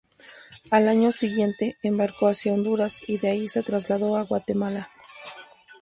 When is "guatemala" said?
4.23-4.89